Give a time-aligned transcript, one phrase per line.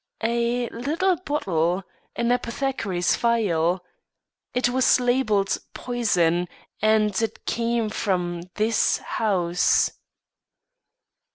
[0.23, 1.83] "A little bottle
[2.15, 3.83] an apothecary's phial.
[4.51, 6.47] It was labelled 'Poison,'
[6.81, 9.91] and it came from this house."